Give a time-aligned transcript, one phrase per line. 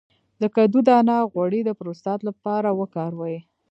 [0.41, 3.37] د کدو دانه غوړي د پروستات لپاره وکاروئ